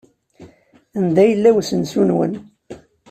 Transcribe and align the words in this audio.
Anda 0.99 1.23
yella 1.29 1.49
usensu-nwen? 1.59 2.33